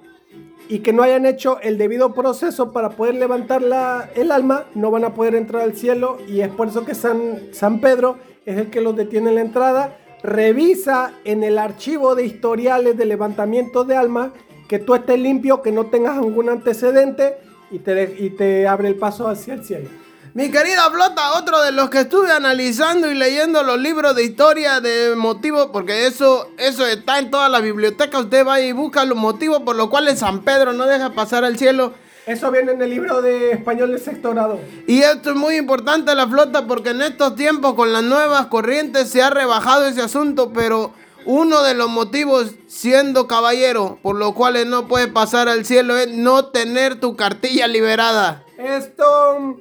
y 0.68 0.78
que 0.80 0.92
no 0.92 1.02
hayan 1.02 1.26
hecho 1.26 1.58
el 1.60 1.78
debido 1.78 2.14
proceso 2.14 2.72
para 2.72 2.90
poder 2.90 3.16
levantar 3.16 3.62
la, 3.62 4.08
el 4.14 4.32
alma, 4.32 4.64
no 4.74 4.90
van 4.90 5.04
a 5.04 5.14
poder 5.14 5.34
entrar 5.34 5.62
al 5.62 5.76
cielo 5.76 6.18
y 6.26 6.40
es 6.40 6.48
por 6.48 6.68
eso 6.68 6.84
que 6.84 6.94
San, 6.94 7.52
San 7.52 7.80
Pedro 7.80 8.16
es 8.46 8.58
el 8.58 8.70
que 8.70 8.80
los 8.80 8.96
detiene 8.96 9.30
en 9.30 9.34
la 9.36 9.40
entrada. 9.42 9.98
Revisa 10.22 11.12
en 11.24 11.44
el 11.44 11.58
archivo 11.58 12.14
de 12.14 12.24
historiales 12.24 12.96
de 12.96 13.04
levantamiento 13.04 13.84
de 13.84 13.96
alma 13.96 14.32
que 14.68 14.78
tú 14.78 14.94
estés 14.94 15.18
limpio, 15.18 15.60
que 15.60 15.72
no 15.72 15.86
tengas 15.86 16.16
algún 16.16 16.48
antecedente 16.48 17.36
y 17.70 17.80
te, 17.80 18.16
y 18.18 18.30
te 18.30 18.66
abre 18.66 18.88
el 18.88 18.96
paso 18.96 19.28
hacia 19.28 19.54
el 19.54 19.64
cielo. 19.64 19.88
Mi 20.34 20.50
querida 20.50 20.90
Flota, 20.90 21.34
otro 21.38 21.62
de 21.62 21.70
los 21.70 21.90
que 21.90 22.00
estuve 22.00 22.32
analizando 22.32 23.08
y 23.08 23.14
leyendo 23.14 23.62
los 23.62 23.78
libros 23.78 24.16
de 24.16 24.24
historia 24.24 24.80
de 24.80 25.14
motivos, 25.14 25.68
porque 25.72 26.08
eso, 26.08 26.50
eso 26.58 26.84
está 26.84 27.20
en 27.20 27.30
toda 27.30 27.48
la 27.48 27.60
biblioteca, 27.60 28.18
usted 28.18 28.44
va 28.44 28.60
y 28.60 28.72
busca 28.72 29.04
los 29.04 29.16
motivos 29.16 29.60
por 29.60 29.76
los 29.76 29.90
cuales 29.90 30.18
San 30.18 30.42
Pedro 30.42 30.72
no 30.72 30.86
deja 30.86 31.10
pasar 31.10 31.44
al 31.44 31.56
cielo. 31.56 31.94
Eso 32.26 32.50
viene 32.50 32.72
en 32.72 32.82
el 32.82 32.90
libro 32.90 33.22
de 33.22 33.52
español 33.52 33.92
de 33.92 33.98
sexto 34.00 34.32
grado. 34.32 34.58
Y 34.88 35.02
esto 35.02 35.30
es 35.30 35.36
muy 35.36 35.54
importante 35.54 36.12
la 36.16 36.26
flota 36.26 36.66
porque 36.66 36.90
en 36.90 37.02
estos 37.02 37.36
tiempos 37.36 37.74
con 37.74 37.92
las 37.92 38.02
nuevas 38.02 38.46
corrientes 38.46 39.10
se 39.10 39.22
ha 39.22 39.30
rebajado 39.30 39.86
ese 39.86 40.02
asunto, 40.02 40.52
pero 40.52 40.92
uno 41.26 41.62
de 41.62 41.74
los 41.74 41.88
motivos 41.88 42.56
siendo 42.66 43.28
caballero 43.28 44.00
por 44.02 44.16
los 44.16 44.32
cuales 44.32 44.66
no 44.66 44.88
puede 44.88 45.06
pasar 45.06 45.48
al 45.48 45.64
cielo 45.64 45.96
es 45.96 46.08
no 46.08 46.46
tener 46.46 46.98
tu 46.98 47.14
cartilla 47.14 47.68
liberada. 47.68 48.42
Esto 48.58 49.60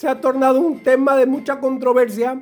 se 0.00 0.08
ha 0.08 0.18
tornado 0.18 0.60
un 0.60 0.82
tema 0.82 1.14
de 1.14 1.26
mucha 1.26 1.60
controversia 1.60 2.40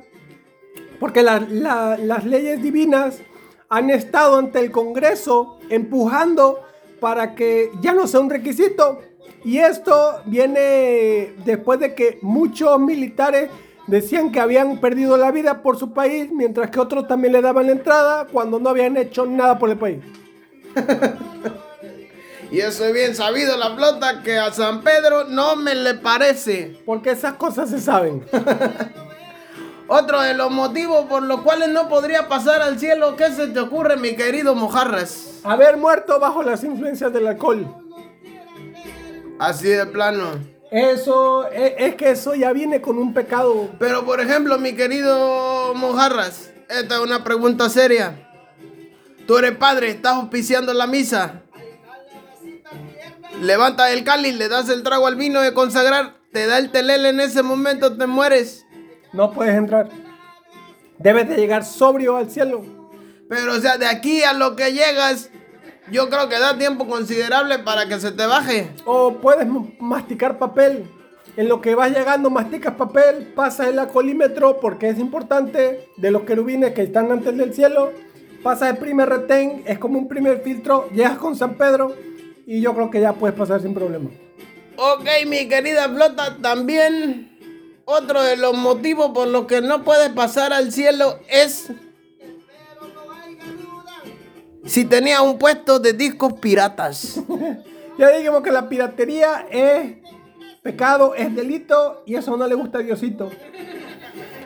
porque 0.97 1.21
las 1.21 2.23
leyes 2.23 2.63
divinas 2.63 3.19
han 3.67 3.89
estado 3.89 4.37
ante 4.37 4.59
el 4.59 4.71
Congreso 4.71 5.59
empujando 5.67 6.61
para 7.01 7.35
que 7.35 7.69
ya 7.81 7.93
no 7.93 8.07
sea 8.07 8.21
un 8.21 8.29
requisito. 8.29 9.01
Y 9.43 9.57
esto 9.57 10.21
viene 10.25 11.33
después 11.43 11.81
de 11.81 11.95
que 11.95 12.17
muchos 12.21 12.79
militares 12.79 13.49
decían 13.87 14.31
que 14.31 14.39
habían 14.39 14.79
perdido 14.79 15.17
la 15.17 15.29
vida 15.31 15.61
por 15.61 15.75
su 15.75 15.91
país, 15.91 16.31
mientras 16.31 16.69
que 16.69 16.79
otros 16.79 17.09
también 17.09 17.33
le 17.33 17.41
daban 17.41 17.65
la 17.65 17.73
entrada 17.73 18.25
cuando 18.31 18.57
no 18.61 18.69
habían 18.69 18.95
hecho 18.95 19.25
nada 19.25 19.59
por 19.59 19.69
el 19.69 19.77
país. 19.77 19.99
Y 22.51 22.59
eso 22.59 22.85
es 22.85 22.93
bien 22.93 23.15
sabido, 23.15 23.57
la 23.57 23.75
flota, 23.75 24.23
que 24.23 24.37
a 24.37 24.51
San 24.51 24.81
Pedro 24.81 25.25
no 25.25 25.55
me 25.55 25.75
le 25.75 25.93
parece. 25.93 26.81
Porque 26.85 27.11
esas 27.11 27.33
cosas 27.33 27.69
se 27.69 27.79
saben. 27.79 28.25
Otro 29.87 30.21
de 30.21 30.33
los 30.35 30.51
motivos 30.51 31.05
por 31.05 31.23
los 31.23 31.41
cuales 31.41 31.69
no 31.69 31.89
podría 31.89 32.27
pasar 32.27 32.61
al 32.61 32.79
cielo, 32.79 33.15
¿qué 33.15 33.31
se 33.31 33.47
te 33.47 33.59
ocurre, 33.59 33.97
mi 33.97 34.15
querido 34.15 34.53
Mojarras? 34.53 35.39
Haber 35.43 35.77
muerto 35.77 36.19
bajo 36.19 36.43
las 36.43 36.63
influencias 36.63 37.11
del 37.11 37.27
alcohol. 37.27 37.67
Así 39.39 39.67
de 39.67 39.85
plano. 39.87 40.31
Eso, 40.71 41.49
es, 41.49 41.73
es 41.77 41.95
que 41.95 42.11
eso 42.11 42.35
ya 42.35 42.53
viene 42.53 42.81
con 42.81 42.99
un 42.99 43.13
pecado. 43.13 43.69
Pero 43.79 44.05
por 44.05 44.21
ejemplo, 44.21 44.59
mi 44.59 44.73
querido 44.73 45.73
Mojarras, 45.73 46.51
esta 46.69 46.95
es 46.95 47.01
una 47.01 47.23
pregunta 47.23 47.67
seria. 47.69 48.27
Tú 49.25 49.37
eres 49.37 49.55
padre, 49.57 49.89
estás 49.89 50.15
auspiciando 50.15 50.73
la 50.73 50.85
misa. 50.85 51.41
Levantas 53.41 53.91
el 53.91 54.03
cáliz, 54.03 54.35
le 54.35 54.49
das 54.49 54.67
el 54.67 54.83
trago 54.83 55.07
al 55.07 55.15
vino 55.15 55.41
de 55.41 55.53
consagrar, 55.53 56.15
te 56.33 56.45
da 56.45 56.57
el 56.57 56.71
telele 56.71 57.09
en 57.09 57.21
ese 57.21 57.41
momento, 57.41 57.95
te 57.95 58.05
mueres. 58.05 58.65
No 59.13 59.31
puedes 59.31 59.55
entrar. 59.55 59.89
Debes 60.97 61.29
de 61.29 61.37
llegar 61.37 61.63
sobrio 61.63 62.17
al 62.17 62.29
cielo. 62.29 62.65
Pero 63.29 63.53
o 63.53 63.59
sea, 63.59 63.77
de 63.77 63.87
aquí 63.87 64.23
a 64.23 64.33
lo 64.33 64.57
que 64.57 64.73
llegas, 64.73 65.29
yo 65.89 66.09
creo 66.09 66.27
que 66.27 66.37
da 66.37 66.57
tiempo 66.57 66.85
considerable 66.85 67.59
para 67.59 67.87
que 67.87 67.99
se 68.01 68.11
te 68.11 68.25
baje. 68.25 68.71
O 68.85 69.19
puedes 69.21 69.47
masticar 69.79 70.37
papel. 70.37 70.89
En 71.37 71.47
lo 71.47 71.61
que 71.61 71.75
vas 71.75 71.91
llegando, 71.91 72.29
masticas 72.29 72.73
papel, 72.73 73.31
pasas 73.35 73.67
el 73.67 73.79
acolímetro 73.79 74.59
porque 74.59 74.89
es 74.89 74.99
importante 74.99 75.87
de 75.95 76.11
los 76.11 76.23
querubines 76.23 76.73
que 76.73 76.81
están 76.81 77.09
antes 77.09 77.37
del 77.37 77.53
cielo. 77.53 77.93
Pasas 78.43 78.71
el 78.71 78.77
primer 78.77 79.07
retén, 79.07 79.63
es 79.65 79.79
como 79.79 79.97
un 79.97 80.09
primer 80.09 80.41
filtro, 80.41 80.89
llegas 80.89 81.17
con 81.17 81.37
San 81.37 81.55
Pedro 81.55 81.95
y 82.49 82.61
yo 82.61 82.73
creo 82.73 82.89
que 82.89 82.99
ya 82.99 83.13
puedes 83.13 83.37
pasar 83.37 83.61
sin 83.61 83.75
problema. 83.75 84.09
Ok, 84.75 85.07
mi 85.27 85.47
querida 85.47 85.87
flota, 85.87 86.35
también 86.41 87.37
otro 87.85 88.23
de 88.23 88.37
los 88.37 88.57
motivos 88.57 89.11
por 89.13 89.27
los 89.27 89.45
que 89.45 89.61
no 89.61 89.83
puedes 89.83 90.09
pasar 90.09 90.51
al 90.51 90.71
cielo 90.71 91.19
es 91.29 91.71
si 94.65 94.85
tenías 94.85 95.21
un 95.21 95.37
puesto 95.37 95.77
de 95.79 95.93
discos 95.93 96.33
piratas. 96.33 97.21
Ya 97.99 98.11
dijimos 98.11 98.41
que 98.43 98.51
la 98.51 98.69
piratería 98.69 99.45
es 99.51 99.97
pecado, 100.63 101.15
es 101.15 101.35
delito 101.35 102.01
y 102.05 102.15
eso 102.15 102.37
no 102.37 102.47
le 102.47 102.55
gusta 102.55 102.77
a 102.77 102.81
Diosito. 102.81 103.29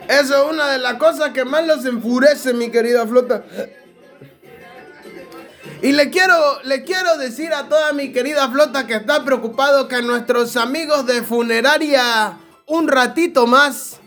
Eso 0.08 0.44
es 0.44 0.52
una 0.52 0.72
de 0.72 0.78
las 0.78 0.94
cosas 0.94 1.30
que 1.30 1.44
más 1.44 1.64
los 1.64 1.86
enfurece, 1.86 2.52
mi 2.52 2.68
querida 2.70 3.06
flota. 3.06 3.44
Y 5.82 5.92
le 5.92 6.10
quiero, 6.10 6.34
le 6.64 6.82
quiero 6.84 7.16
decir 7.18 7.52
a 7.52 7.68
toda 7.68 7.92
mi 7.92 8.12
querida 8.12 8.50
flota 8.50 8.86
que 8.86 8.94
está 8.94 9.24
preocupado 9.24 9.88
que 9.88 10.02
nuestros 10.02 10.56
amigos 10.56 11.06
de 11.06 11.22
funeraria 11.22 12.38
un 12.66 12.88
ratito 12.88 13.46
más 13.46 14.00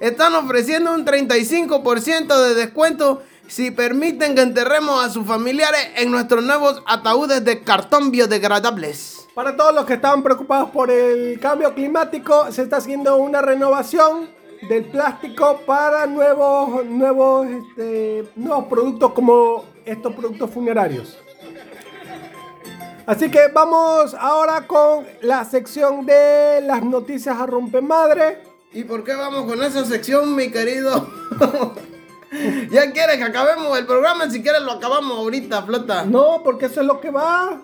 están 0.00 0.34
ofreciendo 0.34 0.94
un 0.94 1.04
35% 1.04 2.48
de 2.48 2.54
descuento 2.54 3.22
si 3.48 3.70
permiten 3.70 4.34
que 4.34 4.42
enterremos 4.42 5.04
a 5.04 5.08
sus 5.08 5.26
familiares 5.26 5.80
en 5.96 6.10
nuestros 6.10 6.44
nuevos 6.44 6.82
ataúdes 6.86 7.44
de 7.44 7.62
cartón 7.62 8.10
biodegradables. 8.10 9.26
Para 9.34 9.56
todos 9.56 9.74
los 9.74 9.86
que 9.86 9.94
estaban 9.94 10.22
preocupados 10.22 10.70
por 10.70 10.90
el 10.90 11.40
cambio 11.40 11.74
climático, 11.74 12.52
se 12.52 12.62
está 12.62 12.76
haciendo 12.76 13.16
una 13.16 13.40
renovación 13.40 14.28
del 14.68 14.84
plástico 14.84 15.62
para 15.64 16.06
nuevos, 16.06 16.84
nuevos, 16.84 17.46
este, 17.46 18.28
nuevos 18.36 18.66
productos 18.66 19.12
como 19.12 19.64
estos 19.88 20.14
productos 20.14 20.50
funerarios. 20.50 21.18
Así 23.06 23.30
que 23.30 23.48
vamos 23.48 24.14
ahora 24.14 24.66
con 24.66 25.06
la 25.22 25.44
sección 25.44 26.04
de 26.04 26.60
las 26.62 26.82
noticias 26.82 27.36
a 27.38 27.46
rompemadre. 27.46 28.42
¿Y 28.72 28.84
por 28.84 29.02
qué 29.02 29.14
vamos 29.14 29.44
con 29.46 29.62
esa 29.62 29.84
sección, 29.86 30.34
mi 30.34 30.50
querido? 30.50 31.08
ya 32.70 32.92
quieres 32.92 33.16
que 33.16 33.24
acabemos 33.24 33.78
el 33.78 33.86
programa, 33.86 34.28
si 34.28 34.42
quieres 34.42 34.60
lo 34.60 34.72
acabamos 34.72 35.16
ahorita, 35.16 35.62
flota. 35.62 36.04
No, 36.04 36.42
porque 36.44 36.66
eso 36.66 36.82
es 36.82 36.86
lo 36.86 37.00
que 37.00 37.10
va. 37.10 37.62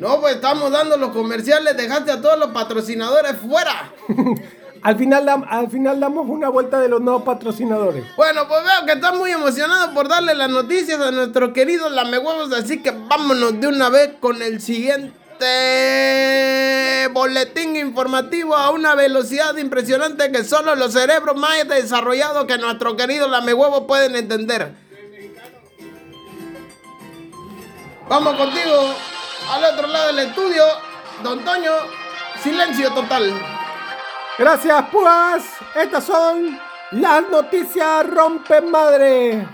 No, 0.00 0.20
pues 0.20 0.34
estamos 0.34 0.72
dando 0.72 0.96
los 0.96 1.10
comerciales, 1.10 1.76
dejaste 1.76 2.10
a 2.10 2.20
todos 2.20 2.38
los 2.38 2.48
patrocinadores 2.50 3.36
fuera. 3.36 3.92
Al 4.82 4.96
final, 4.96 5.28
al 5.48 5.70
final 5.70 6.00
damos 6.00 6.28
una 6.28 6.48
vuelta 6.48 6.80
de 6.80 6.88
los 6.88 7.00
nuevos 7.00 7.22
patrocinadores. 7.22 8.04
Bueno, 8.16 8.46
pues 8.48 8.62
veo 8.62 8.86
que 8.86 8.92
están 8.92 9.18
muy 9.18 9.30
emocionados 9.30 9.90
por 9.90 10.08
darle 10.08 10.34
las 10.34 10.50
noticias 10.50 11.00
a 11.00 11.10
nuestro 11.10 11.52
querido 11.52 11.88
Lamehuevos, 11.88 12.52
así 12.52 12.80
que 12.82 12.90
vámonos 12.92 13.60
de 13.60 13.66
una 13.66 13.88
vez 13.88 14.12
con 14.20 14.40
el 14.40 14.60
siguiente 14.60 15.16
boletín 17.12 17.76
informativo 17.76 18.56
a 18.56 18.70
una 18.70 18.94
velocidad 18.94 19.56
impresionante 19.56 20.30
que 20.30 20.44
solo 20.44 20.74
los 20.76 20.92
cerebros 20.92 21.36
más 21.36 21.66
desarrollados 21.68 22.46
que 22.46 22.58
nuestro 22.58 22.96
querido 22.96 23.28
Lamehuevos 23.28 23.84
pueden 23.84 24.16
entender. 24.16 24.72
Vamos 28.08 28.36
contigo 28.36 28.94
al 29.50 29.64
otro 29.64 29.86
lado 29.86 30.06
del 30.08 30.18
estudio, 30.20 30.64
don 31.22 31.44
Toño, 31.44 31.72
silencio 32.42 32.90
total. 32.92 33.57
Gracias, 34.38 34.88
Púas. 34.90 35.42
Estas 35.74 36.04
son 36.04 36.56
las 36.92 37.28
noticias 37.28 38.08
rompen 38.08 38.70
madre. 38.70 39.48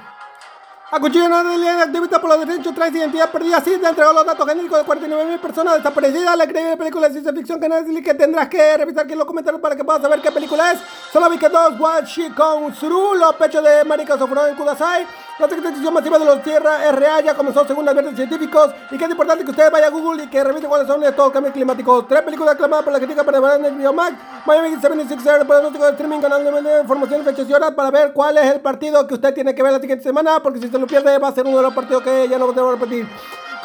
Acuchillo 0.90 1.26
no 1.26 1.42
de 1.42 1.56
ley 1.56 1.68
activista 1.68 2.20
por 2.20 2.28
los 2.28 2.46
derechos 2.46 2.74
trans 2.74 2.94
identidad 2.94 3.30
perdida. 3.32 3.62
Sí, 3.64 3.78
te 3.80 3.88
entregó 3.88 4.12
los 4.12 4.26
datos 4.26 4.46
genéricos 4.46 4.78
de 4.78 4.84
49.000 4.84 5.40
personas 5.40 5.76
desaparecidas. 5.78 6.36
La 6.36 6.44
increíble 6.44 6.76
película 6.76 7.06
de 7.08 7.14
ciencia 7.14 7.32
ficción 7.32 7.58
que 7.58 7.68
Netflix 7.68 8.04
que 8.04 8.14
tendrás 8.14 8.48
que 8.48 8.76
revisar 8.76 9.04
aquí 9.04 9.14
en 9.14 9.18
los 9.18 9.26
comentarios 9.26 9.60
para 9.60 9.74
que 9.74 9.82
puedas 9.82 10.02
saber 10.02 10.20
qué 10.20 10.30
película 10.30 10.72
es. 10.72 10.80
Solo 11.10 11.30
vi 11.30 11.38
que 11.38 11.48
dos, 11.48 11.80
What 11.80 12.04
She 12.04 12.34
Con 12.34 12.74
Suru, 12.74 13.14
los 13.14 13.34
pechos 13.36 13.64
de 13.64 13.84
Marika 13.84 14.18
Sofron 14.18 14.50
en 14.50 14.54
Kudasai. 14.54 15.06
La 15.36 15.48
secretización 15.48 15.92
masiva 15.92 16.16
de 16.16 16.24
los 16.24 16.42
tierra 16.44 16.88
es 16.88 16.94
real, 16.94 17.24
ya 17.24 17.34
comenzó 17.34 17.66
según 17.66 17.88
advierten 17.88 18.14
científicos. 18.14 18.70
Y 18.92 18.96
que 18.96 19.04
es 19.04 19.10
importante 19.10 19.44
que 19.44 19.50
ustedes 19.50 19.68
vayan 19.68 19.88
a 19.88 19.90
Google 19.90 20.22
y 20.22 20.26
que 20.28 20.44
revisen 20.44 20.68
cuáles 20.68 20.86
son 20.86 21.02
estos 21.02 21.32
cambios 21.32 21.52
climáticos. 21.52 22.06
Tres 22.06 22.22
películas 22.22 22.54
aclamadas 22.54 22.84
por 22.84 22.92
la 22.92 23.00
crítica 23.00 23.24
para 23.24 23.56
en 23.56 23.64
el 23.64 23.74
Biomax. 23.74 24.16
Miami 24.46 24.76
76 24.76 25.26
horas 25.26 25.40
de 25.40 25.44
pronóstico 25.44 25.84
de 25.86 25.90
streaming, 25.90 26.20
canal 26.20 26.44
de 26.44 26.80
información, 26.82 27.24
fechas 27.24 27.50
y 27.50 27.52
horas 27.52 27.72
para 27.72 27.90
ver 27.90 28.12
cuál 28.12 28.38
es 28.38 28.44
el 28.44 28.60
partido 28.60 29.04
que 29.08 29.14
usted 29.14 29.34
tiene 29.34 29.56
que 29.56 29.62
ver 29.64 29.72
la 29.72 29.80
siguiente 29.80 30.04
semana. 30.04 30.40
Porque 30.40 30.60
si 30.60 30.68
se 30.68 30.78
lo 30.78 30.86
pierde, 30.86 31.18
va 31.18 31.26
a 31.26 31.32
ser 31.32 31.44
uno 31.44 31.56
de 31.56 31.62
los 31.64 31.74
partidos 31.74 32.04
que 32.04 32.28
ya 32.28 32.38
no 32.38 32.54
va 32.54 32.68
a 32.68 32.74
repetir. 32.76 33.08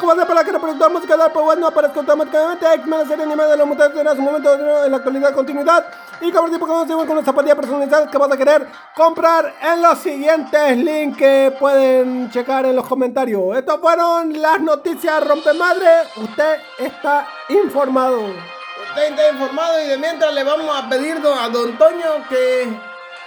¿Cómo 0.00 0.12
hacer 0.12 0.26
para 0.26 0.42
que 0.42 0.52
musical 0.88 1.18
de 1.18 1.24
Apple 1.26 1.42
no 1.58 1.66
aparezca 1.66 2.00
automáticamente? 2.00 2.66
X-Men, 2.74 3.00
la 3.00 3.06
serie 3.06 3.24
animada 3.24 3.50
de 3.50 3.56
los 3.58 3.66
mutantes 3.66 3.94
tendrá 3.94 4.16
su 4.16 4.22
momento 4.22 4.54
en 4.54 4.90
la 4.90 4.96
actualidad 4.96 5.34
continuidad. 5.34 5.84
Y 6.22 6.32
como 6.32 6.48
tipo 6.50 6.66
que 6.66 6.94
con 6.94 7.10
una 7.10 7.22
zapatilla 7.22 7.54
personalizada 7.54 8.10
que 8.10 8.16
vas 8.16 8.32
a 8.32 8.36
querer 8.38 8.66
comprar 8.96 9.54
en 9.60 9.82
los 9.82 9.98
siguientes 9.98 10.76
links 10.78 11.18
que 11.18 11.54
pueden 11.58 12.30
checar 12.30 12.64
en 12.64 12.76
los 12.76 12.86
comentarios. 12.86 13.54
Estas 13.54 13.78
fueron 13.78 14.40
las 14.40 14.58
noticias 14.62 15.22
rompemadre. 15.26 15.90
Usted 16.16 16.60
está 16.78 17.26
informado. 17.50 18.22
Usted 18.22 19.02
está 19.02 19.30
informado 19.32 19.84
y 19.84 19.86
de 19.86 19.98
mientras 19.98 20.32
le 20.32 20.44
vamos 20.44 20.74
a 20.74 20.88
pedir 20.88 21.18
a 21.18 21.48
Don 21.50 21.76
Toño 21.76 22.26
que, 22.30 22.68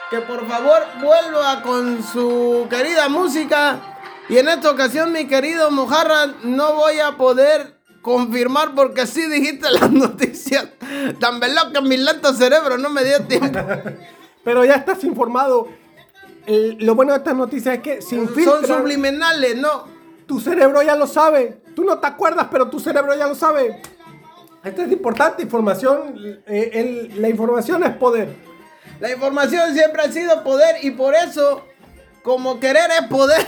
que 0.09 0.21
por 0.21 0.47
favor 0.47 0.81
vuelva 0.99 1.61
con 1.61 2.01
su 2.01 2.65
querida 2.67 3.09
música. 3.09 3.92
Y 4.29 4.37
en 4.37 4.47
esta 4.47 4.71
ocasión, 4.71 5.11
mi 5.11 5.27
querido 5.27 5.69
Mojarra, 5.71 6.27
no 6.43 6.75
voy 6.75 6.99
a 6.99 7.17
poder 7.17 7.75
confirmar 8.01 8.73
porque 8.75 9.05
sí 9.07 9.25
dijiste 9.27 9.69
las 9.71 9.91
noticias 9.91 10.67
tan 11.19 11.39
veloz 11.39 11.71
que 11.73 11.81
mi 11.81 11.97
lento 11.97 12.33
cerebro 12.33 12.77
no 12.77 12.89
me 12.89 13.03
dio 13.03 13.21
tiempo. 13.25 13.59
Pero 14.43 14.65
ya 14.65 14.75
estás 14.75 15.03
informado. 15.03 15.67
Lo 16.45 16.95
bueno 16.95 17.13
de 17.13 17.19
estas 17.19 17.35
noticias 17.35 17.75
es 17.77 17.81
que 17.81 18.01
sin 18.01 18.25
Son 18.25 18.35
filtro, 18.35 18.77
subliminales, 18.79 19.55
¿no? 19.55 19.87
tu 20.27 20.39
cerebro 20.39 20.81
ya 20.81 20.95
lo 20.95 21.07
sabe. 21.07 21.61
Tú 21.75 21.83
no 21.83 21.99
te 21.99 22.07
acuerdas, 22.07 22.47
pero 22.51 22.69
tu 22.69 22.79
cerebro 22.79 23.13
ya 23.15 23.27
lo 23.27 23.35
sabe. 23.35 23.81
Esto 24.63 24.81
es 24.83 24.91
importante, 24.91 25.43
información. 25.43 26.15
eh, 26.47 26.69
el- 26.73 27.21
la 27.21 27.29
información 27.29 27.83
es 27.83 27.91
poder. 27.95 28.29
La 28.99 29.11
información 29.11 29.73
siempre 29.73 30.01
ha 30.01 30.11
sido 30.11 30.43
poder 30.43 30.83
y 30.83 30.91
por 30.91 31.13
eso, 31.15 31.65
como 32.23 32.59
querer 32.59 32.89
es 32.99 33.07
poder. 33.07 33.45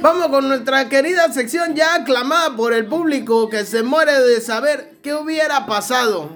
Vamos 0.00 0.28
con 0.28 0.46
nuestra 0.46 0.88
querida 0.88 1.32
sección 1.32 1.74
ya 1.74 1.94
aclamada 1.94 2.54
por 2.54 2.74
el 2.74 2.86
público 2.86 3.48
que 3.48 3.64
se 3.64 3.82
muere 3.82 4.20
de 4.20 4.40
saber 4.40 4.98
qué 5.02 5.14
hubiera 5.14 5.66
pasado. 5.66 6.28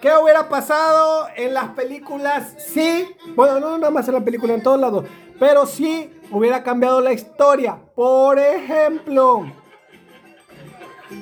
¿Qué 0.00 0.10
hubiera 0.16 0.48
pasado 0.48 1.28
en 1.36 1.52
las 1.52 1.70
películas 1.70 2.54
si, 2.72 3.06
bueno, 3.34 3.60
no 3.60 3.76
nada 3.76 3.90
más 3.90 4.08
en 4.08 4.14
la 4.14 4.24
película, 4.24 4.54
en 4.54 4.62
todos 4.62 4.80
lados, 4.80 5.04
pero 5.38 5.66
si 5.66 6.10
hubiera 6.30 6.62
cambiado 6.62 7.02
la 7.02 7.12
historia? 7.12 7.76
Por 7.94 8.38
ejemplo, 8.38 9.52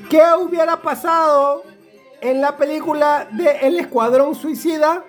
¿qué 0.08 0.22
hubiera 0.38 0.80
pasado 0.80 1.64
en 2.20 2.40
la 2.40 2.56
película 2.56 3.26
de 3.32 3.50
El 3.62 3.80
Escuadrón 3.80 4.36
Suicida 4.36 5.04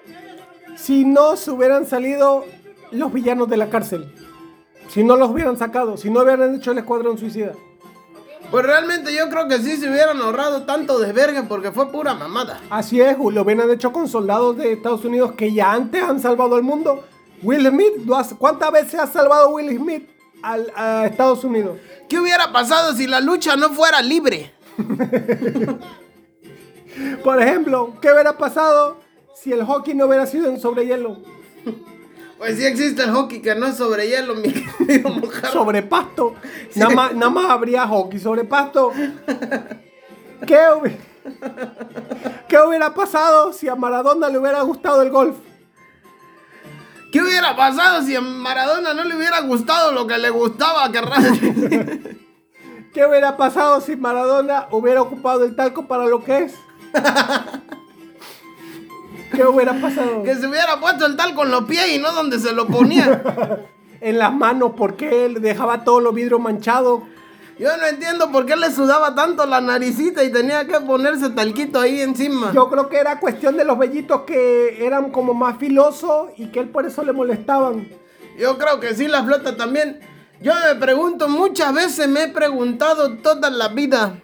si 0.76 1.06
no 1.06 1.36
se 1.36 1.52
hubieran 1.52 1.86
salido 1.86 2.46
los 2.92 3.14
villanos 3.14 3.50
de 3.50 3.58
la 3.58 3.70
cárcel? 3.70 4.14
Si 4.88 5.04
no 5.04 5.16
los 5.16 5.30
hubieran 5.30 5.58
sacado, 5.58 5.98
si 5.98 6.10
no 6.10 6.22
hubieran 6.22 6.56
hecho 6.56 6.72
El 6.72 6.80
Escuadrón 6.80 7.18
Suicida. 7.18 7.54
Pues 8.50 8.66
realmente 8.66 9.14
yo 9.16 9.30
creo 9.30 9.48
que 9.48 9.60
sí 9.60 9.78
se 9.78 9.88
hubieran 9.90 10.20
ahorrado 10.22 10.64
tanto 10.64 10.98
desvergue 10.98 11.44
porque 11.44 11.72
fue 11.72 11.92
pura 11.92 12.16
mamada. 12.16 12.60
Así 12.72 13.00
es, 13.00 13.16
lo 13.20 13.42
hubieran 13.44 13.70
hecho 13.70 13.92
con 13.92 14.08
soldados 14.08 14.58
de 14.58 14.74
Estados 14.74 15.06
Unidos 15.06 15.34
que 15.34 15.54
ya 15.54 15.72
antes 15.72 16.02
han 16.02 16.20
salvado 16.20 16.56
al 16.56 16.64
mundo. 16.64 17.04
Will 17.44 17.68
Smith, 17.68 18.06
¿lo 18.06 18.16
has- 18.16 18.34
¿cuántas 18.34 18.72
veces 18.72 19.00
ha 19.00 19.06
salvado 19.08 19.50
Will 19.50 19.78
Smith 19.78 20.10
al- 20.42 20.72
a 20.76 21.06
Estados 21.06 21.44
Unidos? 21.44 21.78
¿Qué 22.10 22.20
hubiera 22.20 22.52
pasado 22.52 22.94
si 22.94 23.06
la 23.06 23.22
lucha 23.22 23.56
no 23.56 23.70
fuera 23.70 24.02
libre? 24.02 24.52
Por 27.24 27.42
ejemplo, 27.42 27.94
¿qué 28.02 28.12
hubiera 28.12 28.38
pasado 28.38 28.98
si 29.36 29.54
el 29.54 29.64
hockey 29.64 29.94
no 29.94 30.08
hubiera 30.08 30.26
sido 30.26 30.50
en 30.50 30.60
sobre 30.60 30.86
hielo? 30.88 31.18
Pues 32.40 32.58
sí 32.58 32.66
existe 32.66 33.04
el 33.04 33.12
hockey 33.12 33.42
que 33.42 33.54
no 33.54 33.68
es 33.68 33.76
sobre 33.78 34.08
hielo, 34.08 34.34
mi 34.36 34.52
querido 34.52 35.10
Mojarra. 35.10 35.52
Sobre 35.52 35.84
pasto. 35.84 36.34
Nada, 36.76 36.96
más, 36.96 37.14
nada 37.14 37.30
más 37.30 37.50
habría 37.52 37.86
hockey 37.88 38.20
sobre 38.20 38.46
pasto. 38.46 38.92
¿Qué, 40.48 40.56
hubi- 40.74 40.98
¿Qué 42.48 42.58
hubiera 42.60 42.94
pasado 42.94 43.52
si 43.54 43.68
a 43.68 43.76
Maradona 43.76 44.30
le 44.30 44.40
hubiera 44.40 44.62
gustado 44.62 45.02
el 45.02 45.10
golf? 45.12 45.36
¿Qué 47.12 47.22
hubiera 47.22 47.56
pasado 47.56 48.02
si 48.04 48.16
a 48.16 48.22
Maradona 48.22 48.94
no 48.94 49.04
le 49.04 49.16
hubiera 49.18 49.42
gustado 49.42 49.92
lo 49.92 50.08
que 50.08 50.18
le 50.18 50.30
gustaba? 50.30 50.88
decir? 50.90 52.18
¿Qué 52.94 53.06
hubiera 53.06 53.36
pasado 53.36 53.82
si 53.82 53.96
Maradona 53.96 54.68
hubiera 54.72 55.02
ocupado 55.02 55.44
el 55.44 55.56
talco 55.56 55.88
para 55.88 56.06
lo 56.08 56.24
que 56.24 56.38
es? 56.46 56.54
¿Qué 59.32 59.46
hubiera 59.46 59.74
pasado? 59.80 60.24
que 60.24 60.36
se 60.36 60.48
hubiera 60.48 60.80
puesto 60.80 61.06
el 61.06 61.16
tal 61.16 61.36
con 61.36 61.52
los 61.52 61.66
pies 61.66 61.96
y 61.96 62.00
no 62.00 62.12
donde 62.12 62.40
se 62.40 62.54
lo 62.54 62.68
ponía. 62.68 63.24
En 64.02 64.18
las 64.18 64.34
manos, 64.34 64.72
porque 64.78 65.26
él 65.26 65.42
dejaba 65.42 65.84
todos 65.84 66.02
los 66.02 66.16
vidrios 66.16 66.40
manchados? 66.40 67.02
Yo 67.60 67.76
no 67.76 67.86
entiendo 67.86 68.32
por 68.32 68.46
qué 68.46 68.56
le 68.56 68.72
sudaba 68.72 69.14
tanto 69.14 69.46
la 69.46 69.60
naricita 69.60 70.24
y 70.24 70.32
tenía 70.32 70.66
que 70.66 70.80
ponerse 70.80 71.32
talquito 71.32 71.82
ahí 71.82 72.00
encima. 72.00 72.54
Yo 72.54 72.70
creo 72.70 72.88
que 72.88 72.96
era 72.96 73.20
cuestión 73.20 73.58
de 73.58 73.66
los 73.66 73.78
vellitos 73.78 74.22
que 74.22 74.86
eran 74.86 75.12
como 75.12 75.34
más 75.34 75.58
filosos 75.58 76.30
y 76.38 76.48
que 76.48 76.62
él 76.62 76.70
por 76.70 76.86
eso 76.86 77.04
le 77.04 77.12
molestaban. 77.12 77.90
Yo 78.38 78.58
creo 78.58 78.80
que 78.80 78.96
sí, 78.96 79.10
la 79.10 79.26
flota 79.26 79.58
también. 79.58 80.00
Yo 80.40 80.54
me 80.54 80.80
pregunto, 80.80 81.28
muchas 81.28 81.74
veces 81.74 82.08
me 82.08 82.24
he 82.24 82.28
preguntado 82.30 83.18
toda 83.18 83.50
la 83.50 83.68
vida, 83.68 84.18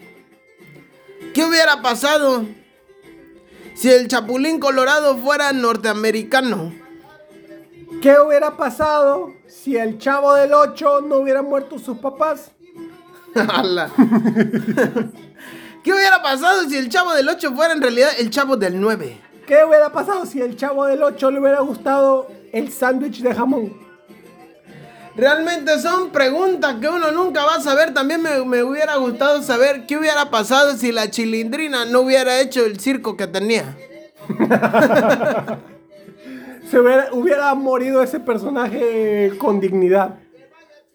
¿qué 1.34 1.44
hubiera 1.44 1.82
pasado 1.82 2.46
si 3.76 3.92
el 3.92 4.08
Chapulín 4.08 4.60
Colorado 4.60 5.18
fuera 5.18 5.54
norteamericano? 5.54 6.74
¿Qué 8.02 8.20
hubiera 8.20 8.58
pasado 8.58 9.34
si 9.48 9.78
el 9.78 9.98
chavo 9.98 10.34
del 10.34 10.54
8 10.54 11.02
no 11.02 11.18
hubiera 11.18 11.42
muerto 11.42 11.78
sus 11.80 11.98
papás? 11.98 12.52
¿Qué 15.84 15.94
hubiera 15.94 16.22
pasado 16.24 16.64
si 16.70 16.78
el 16.78 16.90
Chavo 16.90 17.14
del 17.14 17.28
8 17.28 17.54
fuera 17.54 17.74
en 17.74 17.82
realidad 17.82 18.10
el 18.18 18.30
Chavo 18.30 18.58
del 18.58 18.80
9? 18.80 19.22
¿Qué 19.46 19.64
hubiera 19.64 19.92
pasado 19.92 20.26
si 20.26 20.42
el 20.42 20.56
chavo 20.56 20.86
del 20.86 21.04
8 21.04 21.30
le 21.30 21.40
hubiera 21.40 21.60
gustado 21.60 22.28
el 22.52 22.72
sándwich 22.72 23.22
de 23.22 23.36
jamón? 23.36 23.85
Realmente 25.16 25.80
son 25.80 26.10
preguntas 26.10 26.76
que 26.82 26.90
uno 26.90 27.12
nunca 27.12 27.46
va 27.46 27.56
a 27.56 27.62
saber. 27.62 27.94
También 27.94 28.22
me, 28.22 28.44
me 28.44 28.64
hubiera 28.64 28.98
gustado 28.98 29.42
saber 29.42 29.86
qué 29.86 29.98
hubiera 29.98 30.30
pasado 30.30 30.76
si 30.76 30.92
la 30.92 31.10
chilindrina 31.10 31.86
no 31.86 32.02
hubiera 32.02 32.42
hecho 32.42 32.66
el 32.66 32.80
circo 32.80 33.16
que 33.16 33.28
tenía. 33.28 33.78
Se 36.70 36.80
hubiera, 36.80 37.14
hubiera 37.14 37.54
morido 37.54 38.02
ese 38.02 38.20
personaje 38.20 39.34
con 39.38 39.60
dignidad. 39.62 40.20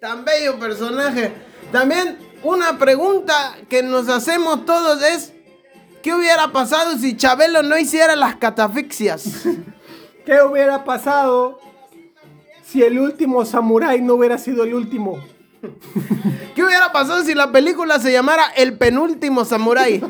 Tan 0.01 0.25
bello 0.25 0.59
personaje. 0.59 1.33
También 1.73 2.19
una 2.43 2.79
pregunta 2.79 3.57
que 3.69 3.83
nos 3.83 4.09
hacemos 4.09 4.67
todos 4.67 5.03
es, 5.03 5.33
¿qué 6.03 6.13
hubiera 6.13 6.53
pasado 6.53 6.97
si 6.99 7.17
Chabelo 7.17 7.63
no 7.63 7.79
hiciera 7.79 8.17
las 8.17 8.37
catafixias? 8.37 9.45
¿Qué 10.27 10.43
hubiera 10.43 10.85
pasado 10.85 11.61
si 12.71 12.85
el 12.85 13.01
último 13.01 13.45
samurái 13.45 14.01
no 14.01 14.15
hubiera 14.15 14.39
sido 14.39 14.63
el 14.63 14.75
último? 14.75 15.19
¿Qué 16.55 16.63
hubiera 16.63 16.93
pasado 16.93 17.25
si 17.25 17.35
la 17.35 17.51
película 17.51 17.99
se 17.99 18.13
llamara 18.13 18.45
El 18.57 18.79
penúltimo 18.79 19.45
samurái? 19.45 20.01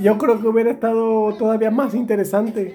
Yo 0.00 0.18
creo 0.18 0.40
que 0.40 0.46
hubiera 0.46 0.70
estado 0.70 1.34
todavía 1.34 1.70
más 1.70 1.94
interesante. 1.94 2.74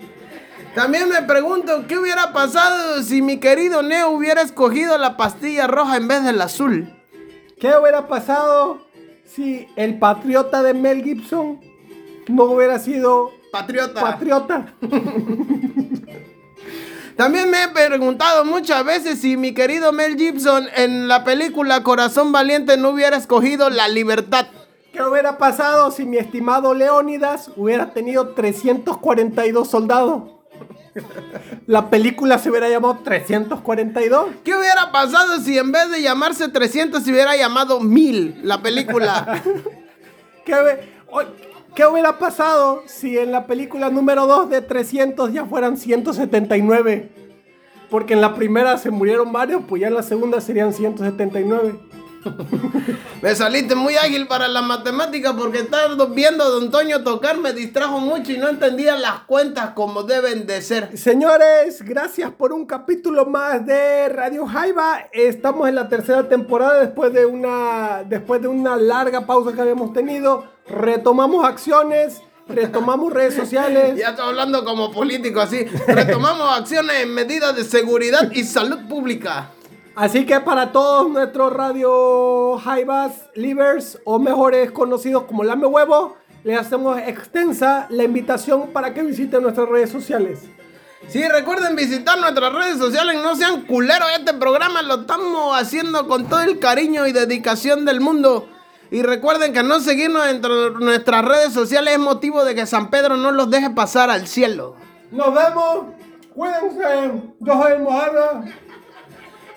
También 0.76 1.10
me 1.10 1.22
pregunto, 1.24 1.86
¿qué 1.88 1.98
hubiera 1.98 2.34
pasado 2.34 3.02
si 3.04 3.22
mi 3.22 3.38
querido 3.38 3.82
Neo 3.82 4.12
hubiera 4.12 4.42
escogido 4.42 4.98
la 4.98 5.18
pastilla 5.18 5.66
roja 5.66 5.98
en 5.98 6.08
vez 6.08 6.24
del 6.24 6.42
azul? 6.42 6.94
¿Qué 7.60 7.72
hubiera 7.82 8.08
pasado 8.08 8.86
si 9.26 9.68
el 9.78 9.98
patriota 9.98 10.62
de 10.62 10.74
Mel 10.74 11.04
Gibson 11.04 11.60
no 12.28 12.44
hubiera 12.44 12.80
sido 12.80 13.32
Patriota. 13.52 14.02
patriota? 14.02 14.74
También 17.18 17.50
me 17.50 17.64
he 17.64 17.68
preguntado 17.70 18.46
muchas 18.46 18.86
veces 18.86 19.20
si 19.20 19.38
mi 19.38 19.56
querido 19.56 19.92
Mel 19.92 20.16
Gibson 20.18 20.68
en 20.76 21.08
la 21.08 21.24
película 21.24 21.82
Corazón 21.82 22.32
Valiente 22.32 22.78
no 22.78 22.92
hubiera 22.92 23.18
escogido 23.18 23.72
la 23.72 23.88
libertad. 23.88 24.46
¿Qué 24.94 25.02
hubiera 25.02 25.40
pasado 25.40 25.90
si 25.90 26.06
mi 26.06 26.18
estimado 26.18 26.76
Leónidas 26.76 27.50
hubiera 27.56 27.92
tenido 27.92 28.30
342 28.30 29.68
soldados? 29.68 30.32
La 31.68 31.90
película 31.90 32.40
se 32.40 32.50
hubiera 32.50 32.70
llamado 32.70 33.00
342. 33.04 34.30
¿Qué 34.44 34.56
hubiera 34.56 34.92
pasado 34.92 35.40
si 35.40 35.58
en 35.58 35.72
vez 35.72 35.92
de 35.92 36.02
llamarse 36.02 36.48
300 36.48 37.04
se 37.04 37.12
hubiera 37.12 37.36
llamado 37.36 37.80
1000 37.80 38.42
la 38.44 38.62
película? 38.62 39.44
¿Qué, 40.46 40.56
qué 41.78 41.86
hubiera 41.86 42.18
pasado 42.18 42.82
si 42.88 43.20
en 43.20 43.32
la 43.32 43.46
película 43.46 43.92
número 43.92 44.26
2 44.26 44.50
de 44.50 44.64
300 44.64 45.32
ya 45.32 45.46
fueran 45.46 45.78
179? 45.78 47.12
Porque 47.92 48.16
en 48.16 48.22
la 48.22 48.34
primera 48.34 48.80
se 48.80 48.90
murieron 48.90 49.32
varios, 49.32 49.62
pues 49.70 49.82
ya 49.82 49.88
en 49.88 49.94
la 49.94 50.02
segunda 50.02 50.42
serían 50.42 50.74
179. 50.74 51.76
Me 53.22 53.36
saliste 53.36 53.76
muy 53.76 53.96
ágil 53.96 54.28
para 54.28 54.48
la 54.48 54.62
matemática 54.62 55.36
porque 55.36 55.60
estar 55.60 55.90
viendo 56.12 56.44
a 56.44 56.48
Don 56.50 56.72
Toño 56.72 57.04
tocar 57.04 57.38
me 57.38 57.54
distrajo 57.54 58.00
mucho 58.00 58.32
y 58.32 58.38
no 58.38 58.48
entendía 58.48 58.96
las 58.96 59.22
cuentas 59.22 59.72
como 59.72 60.04
deben 60.04 60.46
de 60.46 60.62
ser. 60.62 60.98
Señores, 60.98 61.82
gracias 61.82 62.32
por 62.32 62.54
un 62.54 62.66
capítulo 62.66 63.26
más 63.26 63.66
de 63.66 64.10
Radio 64.10 64.46
Jaiba. 64.46 65.08
Estamos 65.12 65.68
en 65.68 65.76
la 65.76 65.90
tercera 65.90 66.28
temporada 66.28 66.80
después 66.80 67.14
de 67.14 67.26
una, 67.26 68.04
después 68.08 68.42
de 68.42 68.48
una 68.48 68.76
larga 68.76 69.26
pausa 69.26 69.54
que 69.54 69.62
habíamos 69.62 69.94
tenido. 69.94 70.46
Retomamos 70.68 71.46
acciones, 71.46 72.22
retomamos 72.48 73.14
redes 73.14 73.34
sociales. 73.36 73.96
Ya 73.98 74.10
estoy 74.10 74.28
hablando 74.28 74.64
como 74.64 74.92
político 74.92 75.42
así. 75.42 75.64
Retomamos 75.88 76.58
acciones 76.58 77.04
en 77.04 77.14
medidas 77.14 77.56
de 77.56 77.64
seguridad 77.64 78.32
y 78.32 78.44
salud 78.44 78.88
pública. 78.88 79.52
Así 79.98 80.28
que 80.28 80.40
para 80.40 80.72
todos 80.72 81.10
nuestros 81.10 81.52
Radio 81.52 82.60
Jaibas 82.64 83.32
livers 83.34 84.00
o 84.06 84.20
mejores 84.20 84.70
conocidos 84.70 85.24
como 85.24 85.44
Lame 85.44 85.66
Huevo, 85.66 86.18
les 86.44 86.60
hacemos 86.60 87.00
extensa 87.00 87.88
la 87.90 88.04
invitación 88.04 88.68
para 88.68 88.94
que 88.94 89.02
visiten 89.02 89.42
nuestras 89.42 89.68
redes 89.68 89.90
sociales. 89.90 90.42
Sí, 91.08 91.28
recuerden 91.28 91.76
visitar 91.76 92.16
nuestras 92.20 92.54
redes 92.54 92.78
sociales, 92.78 93.16
no 93.24 93.36
sean 93.36 93.64
culeros, 93.64 94.08
este 94.16 94.36
programa 94.36 94.84
lo 94.84 95.02
estamos 95.02 95.60
haciendo 95.60 96.08
con 96.08 96.30
todo 96.30 96.42
el 96.42 96.60
cariño 96.60 97.08
y 97.08 97.12
dedicación 97.12 97.84
del 97.84 98.00
mundo. 98.00 98.48
Y 98.92 99.02
recuerden 99.02 99.52
que 99.52 99.64
no 99.64 99.80
seguirnos 99.80 100.28
entre 100.28 100.70
nuestras 100.80 101.26
redes 101.26 101.54
sociales 101.54 101.96
es 101.96 102.00
motivo 102.00 102.46
de 102.46 102.54
que 102.54 102.68
San 102.68 102.92
Pedro 102.92 103.18
no 103.18 103.32
los 103.32 103.50
deje 103.50 103.72
pasar 103.72 104.12
al 104.12 104.28
cielo. 104.28 104.76
Nos 105.10 105.34
vemos, 105.34 105.86
cuídense, 106.36 107.34
yo 107.40 107.54
soy 107.64 107.80
Mojarra. 107.80 108.44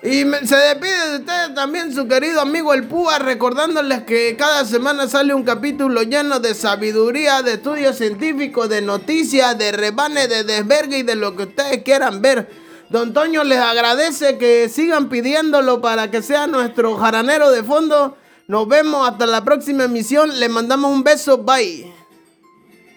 Y 0.02 0.24
me- 0.24 0.46
se 0.46 0.56
despide 0.56 1.10
de 1.10 1.16
ustedes 1.18 1.54
también 1.54 1.94
su 1.94 2.08
querido 2.08 2.40
amigo 2.40 2.72
el 2.72 2.84
Púa, 2.84 3.18
recordándoles 3.18 4.04
que 4.04 4.34
cada 4.38 4.64
semana 4.64 5.06
sale 5.08 5.34
un 5.34 5.42
capítulo 5.42 6.02
lleno 6.02 6.40
de 6.40 6.54
sabiduría, 6.54 7.42
de 7.42 7.54
estudios 7.54 7.98
científicos, 7.98 8.70
de 8.70 8.80
noticias, 8.80 9.58
de 9.58 9.72
rebane, 9.72 10.26
de 10.26 10.44
desvergue 10.44 10.98
y 10.98 11.02
de 11.02 11.16
lo 11.16 11.36
que 11.36 11.42
ustedes 11.42 11.82
quieran 11.82 12.22
ver. 12.22 12.48
Don 12.88 13.12
Toño 13.12 13.44
les 13.44 13.58
agradece 13.58 14.38
que 14.38 14.70
sigan 14.70 15.10
pidiéndolo 15.10 15.82
para 15.82 16.10
que 16.10 16.22
sea 16.22 16.46
nuestro 16.46 16.96
jaranero 16.96 17.50
de 17.50 17.62
fondo. 17.62 18.16
Nos 18.48 18.66
vemos 18.68 19.06
hasta 19.06 19.26
la 19.26 19.44
próxima 19.44 19.84
emisión. 19.84 20.40
Le 20.40 20.48
mandamos 20.48 20.90
un 20.90 21.04
beso. 21.04 21.38
Bye. 21.38 21.92